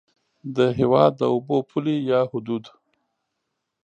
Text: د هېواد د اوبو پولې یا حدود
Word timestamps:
د 0.55 0.57
هېواد 0.79 1.11
د 1.17 1.21
اوبو 1.33 1.57
پولې 1.69 1.95
یا 2.11 2.21
حدود 2.31 2.63